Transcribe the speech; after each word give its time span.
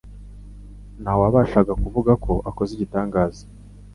Nta 1.01 1.13
wabashaga 1.19 1.73
kuvuga 1.83 2.11
ko 2.25 2.33
akoze 2.49 2.71
igitangaza; 2.73 3.43